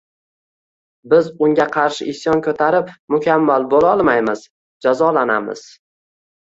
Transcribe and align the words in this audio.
Biz 1.13 1.29
unga 1.47 1.67
qarshi 1.75 2.09
isyon 2.13 2.43
ko'tarib 2.49 2.91
mukammal 3.17 3.71
bo'lolmaymiz, 3.77 4.47
jazolanamiz 4.89 5.73